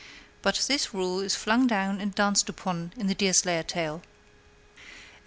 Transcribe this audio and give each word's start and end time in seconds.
But 0.41 0.63
this 0.67 0.95
rule 0.95 1.19
is 1.19 1.35
flung 1.35 1.67
down 1.67 2.01
and 2.01 2.15
danced 2.15 2.49
upon 2.49 2.91
in 2.97 3.05
the 3.05 3.13
Deerslayer 3.13 3.61
tale. 3.61 4.01
8. 4.75 4.81